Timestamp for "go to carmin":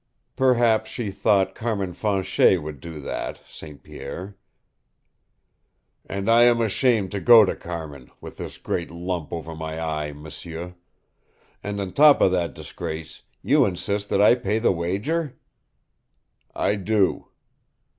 7.19-8.09